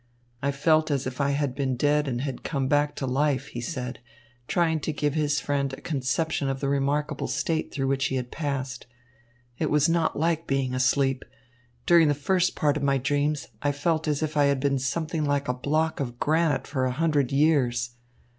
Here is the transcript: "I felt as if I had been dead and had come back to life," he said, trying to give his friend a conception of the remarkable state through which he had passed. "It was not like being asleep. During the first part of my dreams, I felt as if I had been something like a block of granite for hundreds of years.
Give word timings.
"I 0.41 0.49
felt 0.51 0.89
as 0.89 1.05
if 1.05 1.21
I 1.21 1.29
had 1.29 1.53
been 1.53 1.75
dead 1.75 2.07
and 2.07 2.21
had 2.21 2.41
come 2.43 2.67
back 2.67 2.95
to 2.95 3.05
life," 3.05 3.49
he 3.49 3.61
said, 3.61 3.99
trying 4.47 4.79
to 4.79 4.91
give 4.91 5.13
his 5.13 5.39
friend 5.39 5.71
a 5.73 5.79
conception 5.81 6.49
of 6.49 6.59
the 6.59 6.69
remarkable 6.69 7.27
state 7.27 7.71
through 7.71 7.85
which 7.85 8.05
he 8.07 8.15
had 8.15 8.31
passed. 8.31 8.87
"It 9.59 9.69
was 9.69 9.87
not 9.87 10.17
like 10.19 10.47
being 10.47 10.73
asleep. 10.73 11.23
During 11.85 12.07
the 12.07 12.15
first 12.15 12.55
part 12.55 12.77
of 12.77 12.81
my 12.81 12.97
dreams, 12.97 13.49
I 13.61 13.71
felt 13.71 14.07
as 14.07 14.23
if 14.23 14.35
I 14.35 14.45
had 14.45 14.59
been 14.59 14.79
something 14.79 15.23
like 15.23 15.47
a 15.47 15.53
block 15.53 15.99
of 15.99 16.17
granite 16.17 16.65
for 16.65 16.89
hundreds 16.89 17.31
of 17.31 17.37
years. 17.37 17.91